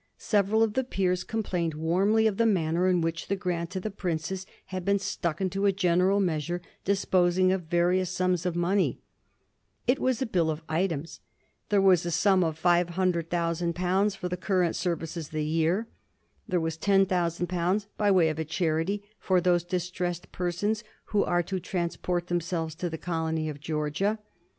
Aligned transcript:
Several 0.17 0.63
of 0.63 0.73
the 0.73 0.83
peers 0.83 1.23
complained 1.23 1.75
warmly 1.75 2.25
of 2.25 2.37
the 2.37 2.47
manner 2.47 2.87
in 2.87 3.01
which 3.01 3.27
the 3.27 3.35
grant 3.35 3.69
to 3.69 3.79
the 3.79 3.91
princess 3.91 4.47
had 4.73 4.83
been 4.83 4.97
stuck 4.97 5.39
into 5.39 5.67
a 5.67 5.71
general 5.71 6.19
measure 6.19 6.59
disposing 6.83 7.51
of 7.51 7.65
various 7.65 8.09
sums 8.09 8.43
of 8.43 8.55
money. 8.55 8.97
It 9.85 9.99
was 9.99 10.19
a 10.19 10.25
Bill 10.25 10.49
of 10.49 10.63
items. 10.67 11.19
There 11.69 11.83
was 11.83 12.03
a 12.03 12.09
sum 12.09 12.43
of 12.43 12.59
£500,000 12.59 14.17
for 14.17 14.27
the 14.27 14.37
current 14.37 14.75
service 14.75 15.15
of 15.17 15.29
the 15.29 15.45
year. 15.45 15.87
There 16.47 16.59
was 16.59 16.79
£10,000 16.79 17.85
by 17.95 18.09
way 18.09 18.29
of 18.29 18.39
a 18.39 18.43
charity 18.43 19.03
''for 19.23 19.43
those 19.43 19.63
distressed 19.63 20.31
persons 20.31 20.83
who 21.13 21.23
are 21.23 21.43
to 21.43 21.59
transport 21.59 22.25
themselves 22.25 22.73
to 22.73 22.89
the 22.89 22.97
colony 22.97 23.49
of 23.49 23.59
Georgia." 23.59 24.17